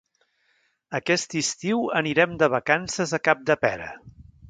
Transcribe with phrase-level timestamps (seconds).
[0.99, 3.97] Aquest estiu anirem de vacances a Capdepera.